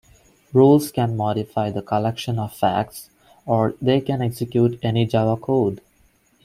[0.51, 3.11] Rules can modify the collection of facts,
[3.45, 5.79] or they can execute any Java code.